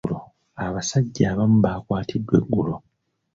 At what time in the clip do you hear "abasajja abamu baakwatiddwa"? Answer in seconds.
0.65-2.33